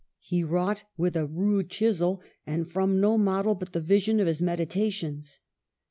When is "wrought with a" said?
0.43-1.27